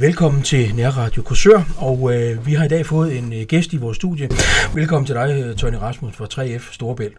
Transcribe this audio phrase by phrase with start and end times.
[0.00, 3.76] Velkommen til Nærradio Korsør, og øh, vi har i dag fået en øh, gæst i
[3.76, 4.28] vores studie.
[4.74, 7.16] Velkommen til dig, øh, Tony Rasmus fra 3F Storebælt.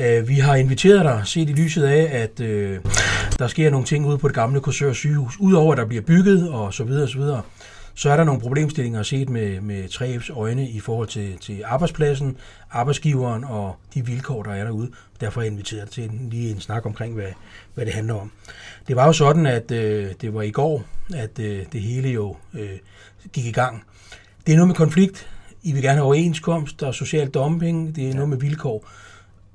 [0.00, 2.78] Øh, vi har inviteret dig, set i lyset af, at øh,
[3.38, 5.36] der sker nogle ting ude på det gamle Korsør sygehus.
[5.40, 7.42] Udover at der bliver bygget og så videre og så videre,
[8.00, 12.36] så er der nogle problemstillinger set med, med 3F's øjne i forhold til, til arbejdspladsen,
[12.70, 14.90] arbejdsgiveren og de vilkår, der er derude.
[15.20, 17.32] Derfor er jeg inviteret til en, lige en snak omkring, hvad,
[17.74, 18.32] hvad det handler om.
[18.88, 22.36] Det var jo sådan, at øh, det var i går, at øh, det hele jo
[22.54, 22.78] øh,
[23.32, 23.82] gik i gang.
[24.46, 25.28] Det er noget med konflikt.
[25.62, 28.14] I vil gerne have overenskomst, er social dumping, det er ja.
[28.14, 28.88] noget med vilkår.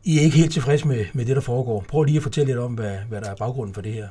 [0.04, 1.86] I er ikke helt tilfreds med, med det, der foregår.
[1.88, 4.08] Prøv lige at fortælle lidt om, hvad, hvad der er baggrunden for det her.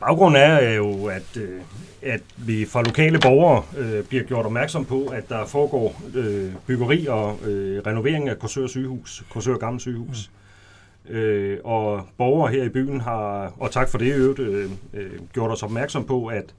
[0.00, 1.60] Baggrunden er jo, at, øh,
[2.02, 7.06] at vi fra lokale borgere øh, bliver gjort opmærksom på, at der foregår øh, byggeri
[7.06, 10.30] og øh, renovering af Korsør sygehus, Korsør Gamle sygehus.
[10.30, 11.14] Mm.
[11.14, 15.50] Øh, og borgere her i byen har, og tak for det øvrigt, øh, øh, gjort
[15.50, 16.54] os opmærksom på, at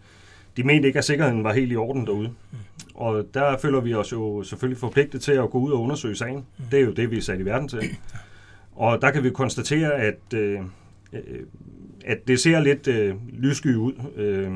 [0.58, 2.28] de mente ikke, at sikkerheden var helt i orden derude.
[2.28, 2.58] Mm.
[2.96, 6.36] Og der føler vi os jo selvfølgelig forpligtet til at gå ud og undersøge sagen.
[6.36, 6.66] Mm.
[6.72, 7.80] Det er jo det, vi er sat i verden til.
[8.76, 10.60] Og der kan vi konstatere, at øh,
[11.16, 11.40] øh
[12.06, 13.94] at det ser lidt øh, lyssky ud.
[14.16, 14.52] Øh,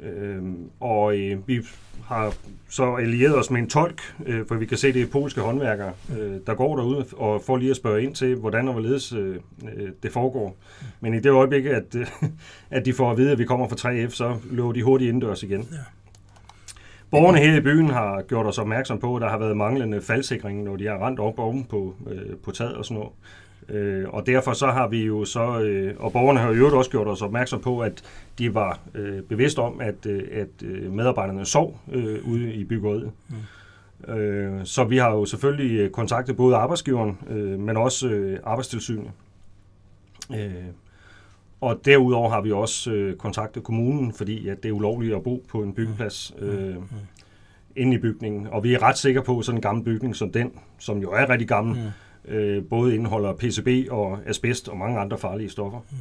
[0.00, 0.42] øh,
[0.80, 1.60] og øh, vi
[2.04, 2.34] har
[2.68, 5.92] så allieret os med en tolk, øh, for vi kan se, det er polske håndværkere,
[6.18, 9.36] øh, der går derude og får lige at spørge ind til, hvordan og hvorledes øh,
[9.76, 10.56] øh det foregår.
[11.00, 12.06] Men i det øjeblik, at, øh,
[12.70, 15.42] at de får at vide, at vi kommer fra 3F, så løber de hurtigt indendørs
[15.42, 15.68] igen.
[15.72, 15.76] Ja.
[17.10, 20.62] Borgerne her i byen har gjort os opmærksom på, at der har været manglende faldsikring,
[20.62, 23.12] når de har rendt op oven på, øh, på taget og sådan noget.
[23.68, 27.08] Øh, og derfor så har vi jo så, øh, og borgerne har jo også gjort
[27.08, 28.02] os opmærksom på, at
[28.38, 33.10] de var øh, bevidst om, at, øh, at øh, medarbejderne sov øh, ude i byggeriet.
[33.28, 34.12] Mm.
[34.12, 37.18] Øh, så vi har jo selvfølgelig øh, kontaktet både arbejdsgiveren,
[37.58, 39.10] men også arbejdstilsynet.
[40.34, 40.52] Øh,
[41.60, 45.62] og derudover har vi også kontaktet kommunen, fordi at det er ulovligt at bo på
[45.62, 46.46] en byggeplads mm.
[46.46, 46.82] øh, mm.
[47.76, 48.46] inde i bygningen.
[48.46, 51.12] Og vi er ret sikre på, at sådan en gammel bygning som den, som jo
[51.12, 51.90] er rigtig gammel, mm
[52.28, 55.78] øh, både indeholder PCB og asbest og mange andre farlige stoffer.
[55.90, 55.96] Mm.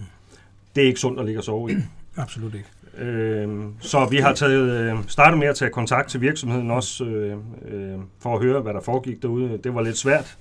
[0.76, 1.76] Det er ikke sundt at ligge og sove i.
[2.18, 2.70] Absolut ikke.
[2.98, 7.38] Øh, så vi har taget, øh, startet med at tage kontakt til virksomheden også, øh,
[7.66, 9.60] øh, for at høre, hvad der foregik derude.
[9.64, 10.38] Det var lidt svært.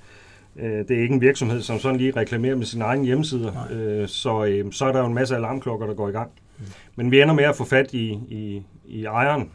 [0.56, 4.08] Øh, det er ikke en virksomhed, som sådan lige reklamerer med sin egen hjemmeside, øh,
[4.08, 6.30] så, øh, så er der jo en masse alarmklokker, der går i gang.
[6.58, 6.64] Mm.
[6.96, 9.50] Men vi ender med at få fat i, i, i ejeren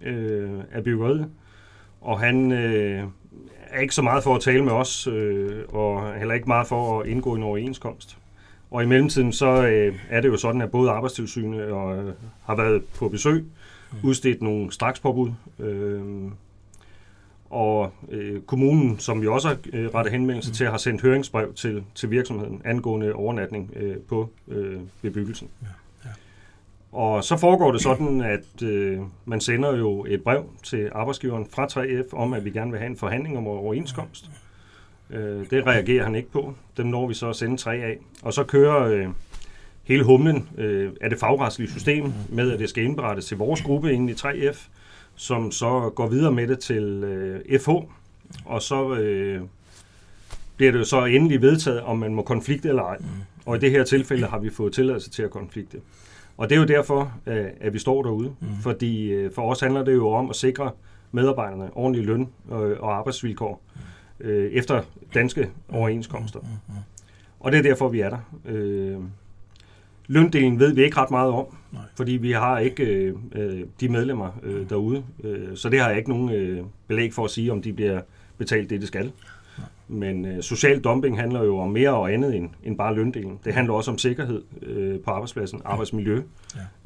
[0.00, 1.28] øh, af byggeriet,
[2.00, 3.04] og han øh,
[3.72, 7.00] er ikke så meget for at tale med os, øh, og heller ikke meget for
[7.00, 8.18] at indgå i en overenskomst.
[8.70, 12.12] Og i mellemtiden så øh, er det jo sådan, at både Arbejdstilsynet og, øh,
[12.44, 13.44] har været på besøg,
[13.92, 13.98] mm.
[14.02, 16.02] udstedt nogle strakspåbud, øh,
[17.50, 20.54] og øh, kommunen, som vi også har øh, rettet henvendelse mm.
[20.54, 25.48] til, har sendt høringsbrev til, til virksomheden angående overnatning øh, på øh, bebyggelsen.
[25.62, 25.66] Ja.
[26.92, 31.66] Og så foregår det sådan, at øh, man sender jo et brev til arbejdsgiveren fra
[31.66, 34.30] 3F om, at vi gerne vil have en forhandling om overenskomst.
[35.10, 36.54] Øh, det reagerer han ikke på.
[36.76, 37.98] Dem når vi så at sende 3 af.
[38.22, 39.08] Og så kører øh,
[39.82, 43.92] hele humlen øh, af det fagretslige system med, at det skal indberettes til vores gruppe
[43.92, 44.68] inden i 3F,
[45.14, 47.70] som så går videre med det til øh, FH.
[48.44, 49.40] Og så øh,
[50.56, 52.98] bliver det jo så endelig vedtaget, om man må konflikte eller ej.
[53.46, 55.78] Og i det her tilfælde har vi fået tilladelse til at konflikte.
[56.42, 58.34] Og det er jo derfor, øh, at vi står derude.
[58.40, 58.46] Mm.
[58.62, 60.70] Fordi øh, for os handler det jo om at sikre
[61.12, 62.28] medarbejderne ordentlig løn
[62.80, 64.30] og arbejdsvilkår mm.
[64.52, 64.82] efter
[65.14, 66.40] danske overenskomster.
[66.40, 66.46] Mm.
[66.68, 66.74] Mm.
[67.40, 68.18] Og det er derfor, vi er der.
[70.06, 71.82] Løndelen ved vi ikke ret meget om, Nej.
[71.96, 72.84] fordi vi har ikke
[73.32, 75.04] øh, de medlemmer øh, derude.
[75.24, 78.00] Øh, så det har jeg ikke nogen øh, belæg for at sige, om de bliver
[78.38, 79.12] betalt det, de skal.
[79.88, 83.38] Men øh, social dumping handler jo om mere og andet end, end bare løndelen.
[83.44, 86.22] Det handler også om sikkerhed øh, på arbejdspladsen, arbejdsmiljø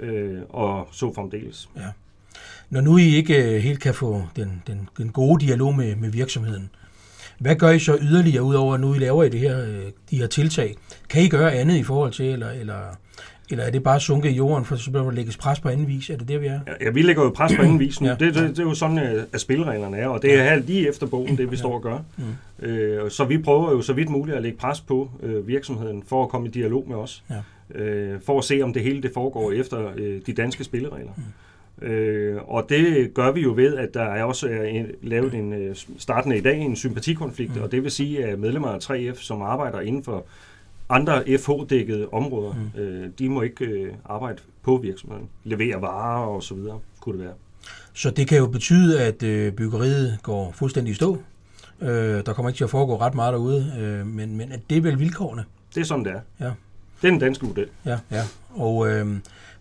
[0.00, 0.04] ja.
[0.04, 1.68] øh, og så fremdeles.
[1.76, 1.82] Ja.
[2.70, 6.10] Når nu I ikke øh, helt kan få den, den, den gode dialog med, med
[6.10, 6.70] virksomheden,
[7.38, 10.18] hvad gør I så yderligere, udover at nu I laver I det her, øh, de
[10.18, 10.74] her tiltag?
[11.08, 12.80] Kan I gøre andet i forhold til, eller, eller
[13.50, 15.86] eller er det bare sunket i jorden, for så bliver der lægges pres på anden
[15.86, 16.10] vis?
[16.10, 16.60] Er det det, vi er?
[16.80, 18.08] Ja, vi lægger jo pres på anden vis nu.
[18.08, 18.14] ja.
[18.14, 21.06] det, det, det er jo sådan, øh, at spilreglerne er, og det er lige efter
[21.06, 21.98] bogen, det vi står og gør.
[22.16, 22.66] Mm.
[22.66, 26.22] Øh, så vi prøver jo så vidt muligt at lægge pres på øh, virksomheden for
[26.22, 27.22] at komme i dialog med os.
[27.30, 27.80] Ja.
[27.82, 31.12] Øh, for at se, om det hele det foregår efter øh, de danske spilleregler.
[31.16, 31.22] Mm.
[31.82, 35.52] Øh, og det gør vi jo ved, at der er også er en, lavet en
[35.52, 37.62] øh, startende i dag en sympatikonflikt, mm.
[37.62, 40.26] og det vil sige, at medlemmer af 3F, som arbejder inden for
[40.88, 42.80] andre FH-dækkede områder, mm.
[42.80, 45.28] øh, de må ikke øh, arbejde på virksomheden.
[45.44, 47.34] Levere varer og så videre, kunne det være.
[47.92, 51.18] Så det kan jo betyde, at øh, byggeriet går fuldstændig i stå.
[51.80, 51.88] Øh,
[52.26, 54.82] der kommer ikke til at foregå ret meget derude, øh, men, men at det er
[54.82, 55.44] vel vilkårene?
[55.74, 56.46] Det er sådan, det er.
[56.46, 56.50] Ja.
[57.02, 57.66] Det er den danske model.
[57.84, 58.22] Ja, ja.
[58.50, 59.06] Og øh,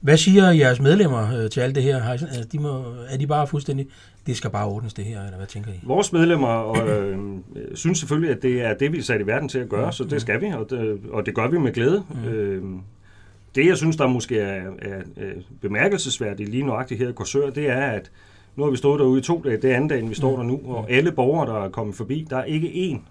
[0.01, 1.99] hvad siger jeres medlemmer øh, til alt det her?
[1.99, 3.87] Har altså, de må, er de bare fuldstændig,
[4.27, 5.79] det skal bare ordnes det her, eller hvad tænker I?
[5.83, 7.17] Vores medlemmer øh,
[7.73, 10.03] synes selvfølgelig, at det er det, vi er sat i verden til at gøre, så
[10.03, 12.03] det skal vi, og det, og det gør vi med glæde.
[12.09, 12.29] Mm.
[12.29, 12.63] Øh,
[13.55, 17.69] det, jeg synes, der måske er, er, er bemærkelsesværdigt lige nøjagtigt her i Korsør, det
[17.69, 18.11] er, at
[18.55, 20.43] nu har vi stået derude i to dage, det er anden dagen, vi står der
[20.43, 23.09] nu, og alle borgere, der er kommet forbi, der er ikke én,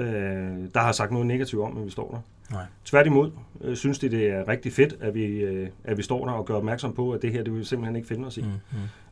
[0.00, 2.18] øh, der har sagt noget negativt om, at vi står der.
[2.50, 2.64] Nej.
[2.84, 3.30] Tværtimod
[3.60, 6.44] øh, synes de, det er rigtig fedt, at vi, øh, at vi står der og
[6.44, 8.42] gør opmærksom på, at det her, det vil vi simpelthen ikke finde os i.
[8.42, 8.48] Mm,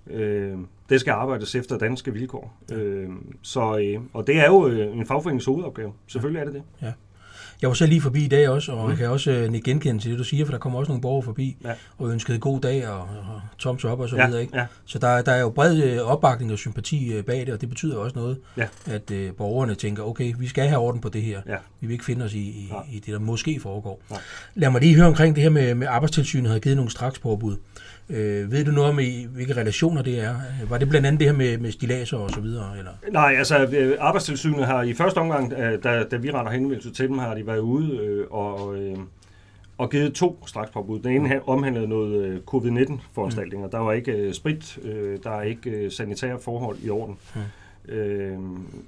[0.07, 0.13] mm.
[0.13, 0.59] Øh,
[0.89, 2.57] det skal arbejdes efter danske vilkår.
[2.73, 3.09] Øh,
[3.43, 5.93] så, øh, og det er jo øh, en fagforenings hovedopgave.
[6.07, 6.63] Selvfølgelig er det det.
[7.63, 10.03] Jeg var selv lige forbi i dag også, og jeg kan også øh, nikke genkende
[10.03, 11.73] til det, du siger, for der kommer også nogle borgere forbi Ja.
[11.99, 14.41] og ønskede god dag og, og toms op og så Ja, videre.
[14.43, 14.57] Ikke?
[14.59, 14.67] ja.
[14.85, 17.69] Så der, der er jo bred øh, opbakning og sympati øh, bag det, og det
[17.69, 18.67] betyder også noget, Ja.
[18.87, 21.41] at øh, borgerne tænker, okay, vi skal have orden på det her.
[21.49, 21.57] Ja.
[21.81, 22.83] Vi vil ikke finde os i, i, Nej.
[22.93, 24.03] i det, der måske foregår.
[24.11, 24.21] Nej.
[24.55, 27.57] Lad mig lige høre omkring det her med, med arbejdstilsynet havde givet nogle straks påbud.
[28.11, 30.35] Øh, ved du noget om, i, hvilke relationer det er?
[30.69, 32.79] Var det blandt andet det her med, med stilaser og så videre?
[32.79, 32.91] Eller?
[33.13, 37.09] Nej, altså øh, arbejdstilsynet har i første omgang, øh, da, da vi retter henvendelse til
[37.09, 38.97] dem, har de været ude øh, og, øh,
[39.79, 41.01] og givet to strakspåbud.
[41.01, 43.69] Den ene ha- omhandlede noget øh, covid-19-foranstaltninger.
[43.69, 47.17] Der var ikke øh, sprit, øh, der er ikke øh, sanitære forhold i orden.
[47.89, 48.39] Øh,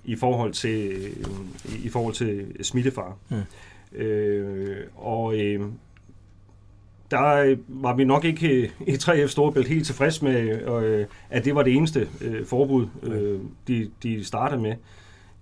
[0.04, 3.12] i forhold til øh, i, i forhold til smittefare.
[3.28, 3.98] Mm.
[3.98, 5.60] Øh, og øh,
[7.10, 11.44] der øh, var vi nok ikke øh, i 3F Storebælt helt tilfreds med, øh, at
[11.44, 12.08] det var det eneste
[12.46, 12.86] forbud,
[13.68, 14.74] de, de startede med.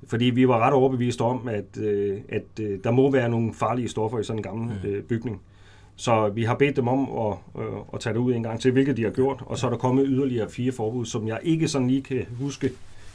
[0.06, 1.78] Fordi vi var ret overbevist om, at,
[2.28, 5.40] at der må være nogle farlige stoffer i sådan en gammel bygning.
[5.96, 7.62] Så vi har bedt dem om at,
[7.94, 9.42] at tage det ud en gang til, hvilket de har gjort.
[9.46, 12.70] Og så er der kommet yderligere fire forbud, som jeg ikke sådan lige kan huske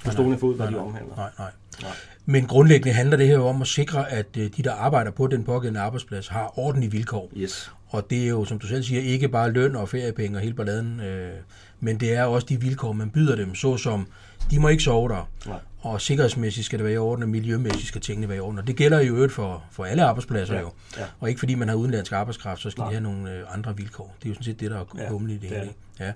[0.05, 1.15] på stående fod, hvad de omhandler.
[1.15, 1.51] Nej, nej.
[1.81, 1.91] Nej.
[2.29, 5.27] Men grundlæggende handler det her jo om at sikre, at øh, de, der arbejder på
[5.27, 7.31] den pågældende arbejdsplads, har ordentlige vilkår.
[7.37, 7.71] Yes.
[7.87, 10.53] Og det er jo, som du selv siger, ikke bare løn og feriepenge og hele
[10.53, 11.31] balladen, øh,
[11.79, 14.07] men det er også de vilkår, man byder dem, såsom,
[14.51, 15.57] de må ikke sove der, Nej.
[15.79, 18.59] og sikkerhedsmæssigt skal det være i orden, og miljømæssigt skal tingene være i orden.
[18.59, 20.71] Og det gælder jo øvrigt for, for alle arbejdspladser Ja, jo.
[20.97, 21.03] ja.
[21.19, 22.89] Og ikke fordi man har udenlandsk arbejdskraft, så skal Nej.
[22.89, 24.15] de have nogle øh, andre vilkår.
[24.19, 25.69] Det er jo sådan set det, der er Ja, humlen i det hele.
[25.99, 26.11] Ja.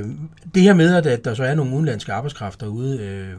[0.00, 0.08] Øh,
[0.54, 3.32] det her med, at, at der så er nogle udenlandske arbejdskraft derude, øh,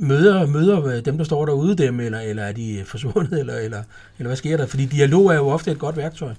[0.00, 3.82] møder, møder dem, der står derude dem, eller, eller er de forsvundet, eller, eller,
[4.18, 4.66] eller hvad sker der?
[4.66, 6.32] Fordi dialog er jo ofte et godt værktøj.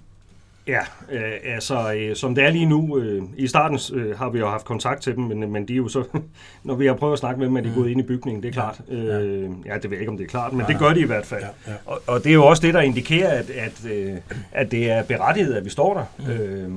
[0.67, 0.79] Ja,
[1.11, 4.47] øh, altså øh, som det er lige nu, øh, i starten øh, har vi jo
[4.49, 6.03] haft kontakt til dem, men, men de er jo så,
[6.63, 8.49] når vi har prøvet at snakke med dem, er de gået ind i bygningen, det
[8.49, 8.81] er klart.
[8.91, 8.95] Ja.
[8.95, 10.99] Øh, ja, det ved jeg ikke, om det er klart, men Nej, det gør de
[10.99, 11.41] i hvert fald.
[11.41, 11.77] Ja, ja.
[11.85, 14.13] Og, og det er jo også det, der indikerer, at, at, øh,
[14.51, 16.31] at det er berettiget, at vi står der.
[16.31, 16.69] Øh,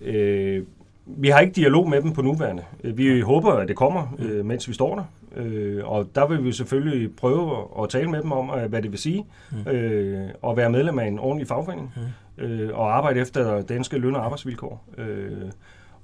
[0.00, 0.62] øh,
[1.06, 2.62] vi har ikke dialog med dem på nuværende.
[2.84, 5.04] Øh, Vi håber, at det kommer, øh, mens vi står der.
[5.36, 8.90] Øh, og der vil vi selvfølgelig prøve at tale med dem om, øh, hvad det
[8.90, 9.26] vil sige
[9.68, 11.94] øh, at være medlem af en ordentlig fagforening
[12.38, 14.84] øh, og arbejde efter danske løn- og arbejdsvilkår.
[14.98, 15.50] Øh,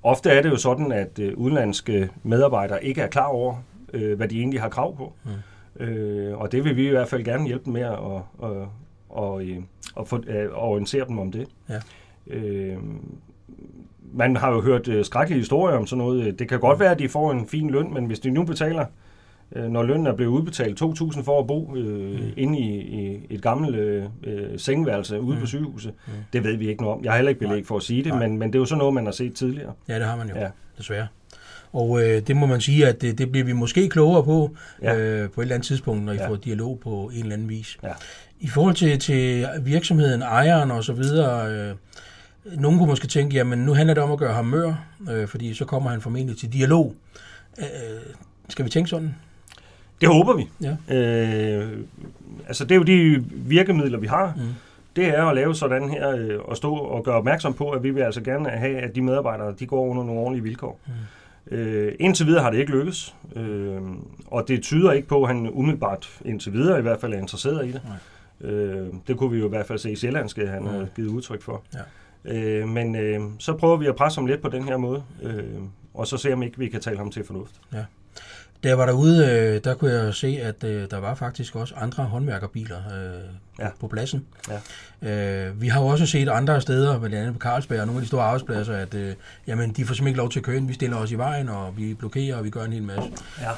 [0.03, 3.55] ofte er det jo sådan, at øh, udenlandske medarbejdere ikke er klar over,
[3.94, 5.12] øh, hvad de egentlig har krav på.
[5.76, 7.99] Øh, og det vil vi i hvert fald gerne hjælpe dem med at,
[8.43, 8.50] at,
[9.19, 9.62] at, at,
[10.00, 11.49] at, få, at orientere dem om det.
[11.69, 11.81] Ja.
[12.26, 12.79] Øh,
[14.12, 16.38] man har jo hørt øh, skrækkelige historier om sådan noget.
[16.38, 18.81] Det kan godt være, at de får en fin løn, men hvis de nu betaler,
[18.81, 18.87] øh,
[19.56, 22.32] når lønnen er blevet udbetalt, 2.000 for at bo øh, mm.
[22.37, 25.41] inde i, i et gammelt øh, øh, sengeværelse ude mm.
[25.41, 26.12] på sygehuset, mm.
[26.32, 27.05] det ved vi ikke noget om.
[27.05, 28.19] Jeg har heller ikke belæg for at sige det, Nej.
[28.29, 29.73] men, men det er jo sådan noget, man har set tidligere.
[29.88, 30.43] Ja, det har man jo, ja.
[30.43, 30.49] Ja.
[30.79, 31.06] desværre.
[31.73, 34.97] Og øh, det må man sige, at det, det bliver vi måske klogere på Ja.
[34.97, 36.28] øh, på et eller andet tidspunkt, når I Ja.
[36.28, 37.78] får dialog på en eller anden vis.
[37.83, 37.88] Ja.
[38.40, 41.75] I forhold til, til virksomheden, ejeren og så videre, øh,
[42.61, 45.54] nogen kunne måske tænke, jamen nu handler det om at gøre ham mør, øh, fordi
[45.54, 46.95] så kommer han formentlig til dialog.
[47.59, 47.64] Øh,
[48.49, 49.14] skal vi tænke sådan?
[50.00, 50.49] Det håber vi.
[50.61, 50.97] Ja.
[50.97, 51.78] Øh,
[52.47, 54.33] altså det er jo de virkemidler, vi har.
[54.37, 54.42] Mm.
[54.97, 57.90] Det er at lave sådan her øh, og stå og gøre opmærksom på, at vi
[57.90, 60.80] vil altså gerne have, at de medarbejdere de går under nogle ordentlige vilkår.
[60.87, 60.92] Mm.
[61.57, 63.80] Øh, indtil videre har det ikke lykkes, øh,
[64.26, 67.66] og det tyder ikke på, at han umiddelbart indtil videre i hvert fald er interesseret
[67.66, 67.83] i det.
[68.40, 71.42] Øh, det kunne vi jo i hvert fald se i Sjællandske, han har givet udtryk
[71.42, 71.62] for.
[71.75, 71.78] Ja.
[72.61, 75.45] Øh, men øh, så prøver vi at presse ham lidt på den her måde, øh,
[75.95, 77.54] og så se om ikke vi kan tale ham til fornuft.
[78.62, 81.75] Da jeg var derude, øh, der kunne jeg se, at øh, der var faktisk også
[81.76, 83.21] andre håndværkerbiler øh,
[83.59, 83.69] Ja.
[83.81, 84.26] på pladsen.
[85.02, 85.09] Ja.
[85.49, 88.02] Øh, vi har jo også set andre steder, blandt andet på Carlsberg og nogle af
[88.02, 89.14] de store arbejdspladser, at øh,
[89.47, 90.67] jamen, de får simpelthen ikke lov til at køre ind.
[90.69, 93.11] Vi stiller os i vejen, og vi blokerer, og vi gør en hel masse.
[93.40, 93.50] Ja.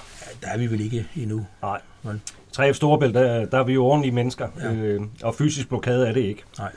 [0.42, 1.46] Der er vi vel ikke endnu.
[1.62, 1.80] Nej.
[2.02, 2.20] Vel?
[2.58, 4.72] 3F Storebælt, der, der er vi jo ordentlige mennesker, ja.
[4.72, 6.42] øh, og fysisk blokade er det ikke.
[6.58, 6.72] Nej.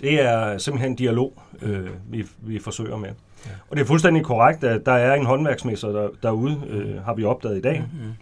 [0.00, 3.08] Det er simpelthen dialog, øh, vi, vi forsøger med.
[3.08, 3.14] Ja.
[3.46, 3.50] Ja.
[3.70, 7.24] Og det er fuldstændig korrekt, at der er en håndværksmester der, derude, øh, har vi
[7.24, 7.84] opdaget i dag.
[7.92, 8.12] Mm.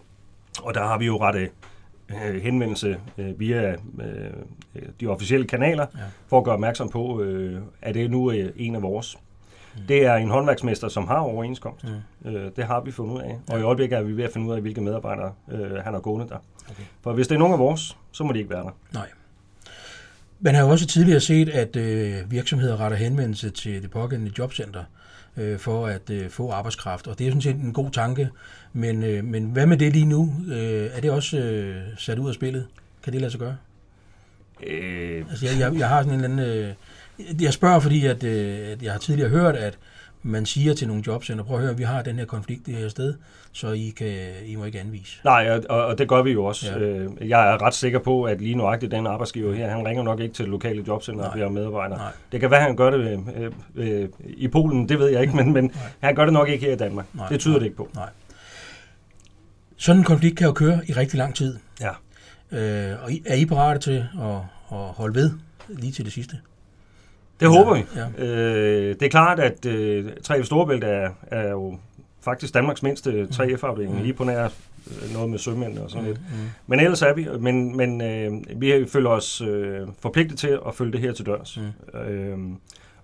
[0.62, 1.50] Og der har vi jo rettet
[2.08, 3.76] øh, henvendelse øh, via øh,
[5.00, 6.02] de officielle kanaler, ja.
[6.26, 9.16] for at gøre opmærksom på, øh, at det nu er en af vores.
[9.76, 9.82] Mm.
[9.88, 11.84] Det er en håndværksmester, som har overenskomst.
[12.24, 12.30] Mm.
[12.30, 13.38] Øh, det har vi fundet ud af.
[13.50, 16.00] Og i øjeblikket er vi ved at finde ud af, hvilke medarbejdere øh, han har
[16.00, 16.38] gående der.
[16.70, 16.82] Okay.
[17.00, 18.76] For hvis det er nogen af vores, så må de ikke være der.
[18.92, 19.08] Nej.
[20.40, 24.84] Man har jo også tidligere set, at øh, virksomheder retter henvendelse til det pågældende jobcenter
[25.36, 28.28] øh, for at øh, få arbejdskraft, og det er sådan set en god tanke.
[28.72, 30.34] Men, øh, men hvad med det lige nu?
[30.48, 32.66] Øh, er det også øh, sat ud af spillet?
[33.02, 33.56] Kan det lade sig gøre?
[34.66, 35.24] Øh...
[35.30, 36.74] Altså, jeg, jeg, jeg har sådan en eller anden...
[37.18, 39.78] Øh, jeg spørger, fordi at, øh, at jeg har tidligere hørt, at
[40.22, 42.88] man siger til nogle jobcenter, prøv at høre, vi har den her konflikt det her
[42.88, 43.14] sted,
[43.52, 45.20] så I, kan, I må ikke anvise.
[45.24, 46.72] Nej, og, og det gør vi jo også.
[46.72, 46.78] Ja.
[46.78, 50.20] Øh, jeg er ret sikker på, at lige nuagtigt den arbejdsgiver her, han ringer nok
[50.20, 51.96] ikke til det lokale jobcenter og bliver medarbejder.
[51.96, 52.12] Nej.
[52.32, 55.52] Det kan være, han gør det øh, øh, i Polen, det ved jeg ikke, men,
[55.52, 57.06] men han gør det nok ikke her i Danmark.
[57.14, 57.88] Nej, det tyder nej, det ikke på.
[57.94, 58.08] Nej.
[59.76, 61.58] Sådan en konflikt kan jo køre i rigtig lang tid.
[61.80, 61.90] Ja.
[62.58, 64.36] Øh, og er I parate til at,
[64.72, 65.30] at holde ved
[65.68, 66.36] lige til det sidste?
[67.40, 67.84] Det håber vi.
[67.96, 68.24] Ja.
[68.24, 71.78] Øh, det er klart, at øh, 3F Storebælt er, er jo
[72.20, 74.02] faktisk Danmarks mindste 3F-afdeling, mm.
[74.02, 76.08] lige på nær øh, noget med sømænd og sådan mm.
[76.08, 76.20] lidt.
[76.20, 76.48] Mm.
[76.66, 80.92] Men ellers er vi, men, men øh, vi føler os øh, forpligtet til at følge
[80.92, 81.60] det her til dørs.
[81.94, 81.98] Mm.
[81.98, 82.38] Øh,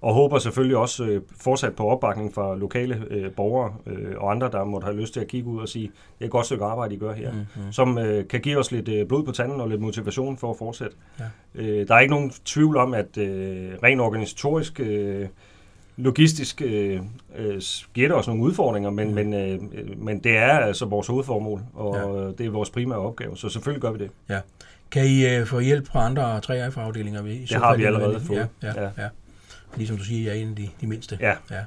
[0.04, 4.50] og håber selvfølgelig også øh, fortsat på opbakning fra lokale øh, borgere øh, og andre,
[4.50, 6.64] der måtte have lyst til at kigge ud og sige, det er et godt stykke
[6.64, 7.72] arbejde, I gør her, mm-hmm.
[7.72, 10.56] som øh, kan give os lidt øh, blod på tanden og lidt motivation for at
[10.58, 10.96] fortsætte.
[11.18, 11.24] Ja.
[11.54, 15.26] Øh, der er ikke nogen tvivl om, at øh, rent organisatorisk, øh,
[15.96, 17.00] logistisk, øh,
[17.36, 17.62] øh,
[17.94, 19.14] giver det os nogle udfordringer, men, mm.
[19.14, 19.58] men, øh,
[19.98, 22.30] men det er altså vores hovedformål, og ja.
[22.38, 24.10] det er vores primære opgave, så selvfølgelig gør vi det.
[24.28, 24.40] Ja.
[24.90, 27.22] Kan I øh, få hjælp fra andre 3F-afdelinger?
[27.22, 28.48] Det har vi allerede fået.
[28.62, 28.90] Ja, ja, ja.
[28.98, 29.08] ja
[29.76, 31.18] ligesom du siger, jeg er en af de, de mindste.
[31.20, 31.34] Ja.
[31.50, 31.60] ja.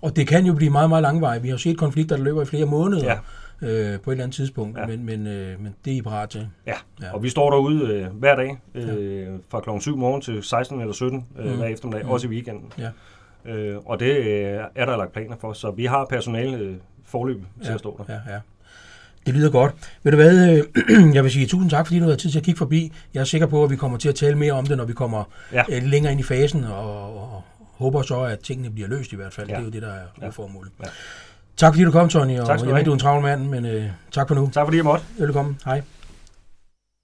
[0.00, 1.42] Og det kan jo blive meget, meget langvejt.
[1.42, 3.04] Vi har set konflikter, der løber i flere måneder.
[3.04, 3.18] Ja.
[3.62, 4.86] Øh, på et eller andet tidspunkt, ja.
[4.86, 6.48] men, men, øh, men det er I parat til.
[6.66, 6.72] Ja.
[7.02, 9.26] ja, og vi står derude øh, hver dag, øh, ja.
[9.48, 11.56] fra klokken 7 morgen til 16 eller 17 øh, mm.
[11.56, 12.10] hver eftermiddag, mm.
[12.10, 12.72] også i weekenden.
[12.78, 12.90] Ja.
[13.52, 17.42] Øh, og det øh, er der lagt planer for, så vi har personale øh, forløb
[17.60, 17.74] til ja.
[17.74, 18.14] at stå der.
[18.14, 18.40] Ja, ja.
[19.26, 19.72] Det lyder godt.
[20.02, 22.44] Ved du hvad, øh, jeg vil sige tusind tak, fordi du har tid til at
[22.44, 22.92] kigge forbi.
[23.14, 24.92] Jeg er sikker på, at vi kommer til at tale mere om det, når vi
[24.92, 25.62] kommer ja.
[25.68, 27.42] Øh, længere ind i fasen, og, og,
[27.84, 29.48] håber så, at tingene bliver løst i hvert fald.
[29.48, 29.54] Ja.
[29.54, 30.28] Det er jo det, der er ja.
[30.28, 30.72] formålet.
[30.82, 30.88] Ja.
[31.56, 32.38] Tak fordi du kom, Tony.
[32.40, 34.50] Og tak jeg ved, du er en travl mand, men øh, tak for nu.
[34.52, 35.04] Tak fordi jeg måtte.
[35.18, 35.60] Velkommen.
[35.64, 35.82] Hej.